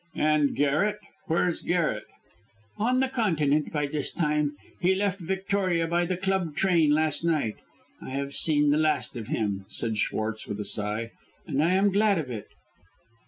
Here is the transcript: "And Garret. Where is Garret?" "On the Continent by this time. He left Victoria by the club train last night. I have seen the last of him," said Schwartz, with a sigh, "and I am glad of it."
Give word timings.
"And 0.15 0.55
Garret. 0.55 0.97
Where 1.27 1.47
is 1.47 1.61
Garret?" 1.61 2.05
"On 2.79 3.01
the 3.01 3.07
Continent 3.07 3.71
by 3.71 3.85
this 3.85 4.11
time. 4.11 4.55
He 4.79 4.95
left 4.95 5.19
Victoria 5.19 5.85
by 5.85 6.05
the 6.05 6.17
club 6.17 6.55
train 6.55 6.89
last 6.89 7.23
night. 7.23 7.57
I 8.01 8.09
have 8.09 8.33
seen 8.33 8.71
the 8.71 8.79
last 8.79 9.15
of 9.15 9.27
him," 9.27 9.63
said 9.69 9.99
Schwartz, 9.99 10.47
with 10.47 10.59
a 10.59 10.63
sigh, 10.65 11.11
"and 11.45 11.63
I 11.63 11.73
am 11.73 11.91
glad 11.91 12.17
of 12.17 12.31
it." 12.31 12.47